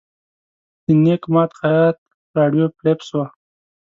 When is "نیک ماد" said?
1.03-1.51